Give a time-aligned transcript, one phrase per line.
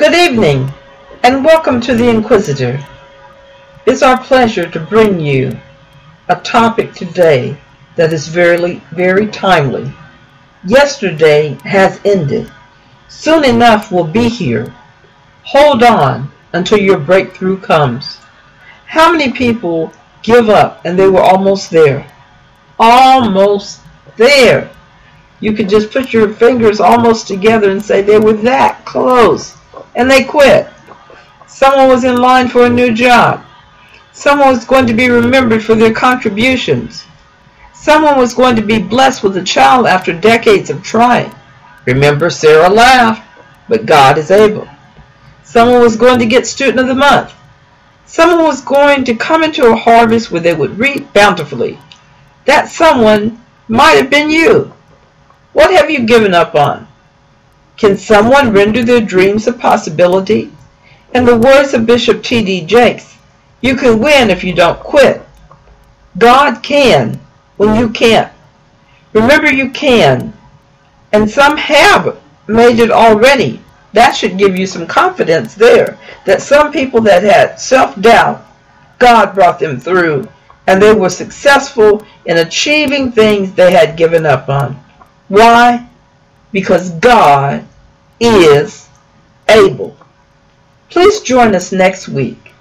[0.00, 0.72] Good evening,
[1.22, 2.82] and welcome to the Inquisitor.
[3.84, 5.54] It's our pleasure to bring you
[6.26, 7.58] a topic today
[7.96, 9.92] that is very, very timely.
[10.64, 12.50] Yesterday has ended.
[13.08, 14.74] Soon enough we'll be here.
[15.42, 18.20] Hold on until your breakthrough comes.
[18.86, 19.92] How many people
[20.22, 22.10] give up and they were almost there?
[22.78, 23.82] Almost
[24.16, 24.70] there.
[25.40, 29.59] You could just put your fingers almost together and say they were that close.
[29.94, 30.68] And they quit.
[31.46, 33.44] Someone was in line for a new job.
[34.12, 37.04] Someone was going to be remembered for their contributions.
[37.72, 41.34] Someone was going to be blessed with a child after decades of trying.
[41.86, 43.26] Remember, Sarah laughed,
[43.68, 44.68] but God is able.
[45.44, 47.32] Someone was going to get Student of the Month.
[48.04, 51.78] Someone was going to come into a harvest where they would reap bountifully.
[52.44, 54.72] That someone might have been you.
[55.52, 56.86] What have you given up on?
[57.80, 60.52] Can someone render their dreams a possibility?
[61.14, 62.66] In the words of Bishop T.D.
[62.66, 63.16] Jakes,
[63.62, 65.22] you can win if you don't quit.
[66.18, 67.18] God can
[67.56, 68.30] when you can't.
[69.14, 70.30] Remember you can.
[71.12, 73.62] And some have made it already.
[73.94, 78.44] That should give you some confidence there that some people that had self-doubt,
[78.98, 80.28] God brought them through
[80.66, 84.78] and they were successful in achieving things they had given up on.
[85.28, 85.88] Why?
[86.52, 87.64] Because God
[88.20, 88.88] is
[89.48, 89.96] able.
[90.90, 92.52] Please join us next week.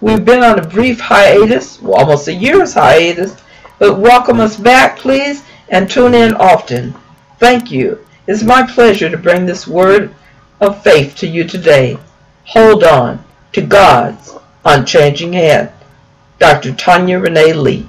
[0.00, 3.36] We've been on a brief hiatus, well, almost a year's hiatus,
[3.78, 6.94] but welcome us back, please, and tune in often.
[7.38, 8.04] Thank you.
[8.26, 10.14] It's my pleasure to bring this word
[10.60, 11.98] of faith to you today.
[12.46, 15.70] Hold on to God's unchanging hand.
[16.38, 16.72] Dr.
[16.72, 17.88] Tanya Renee Lee.